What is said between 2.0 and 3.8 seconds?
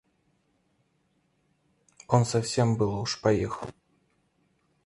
Он совсем было уж поехал.